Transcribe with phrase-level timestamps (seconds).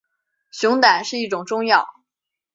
[0.49, 1.87] 熊胆是一种中药。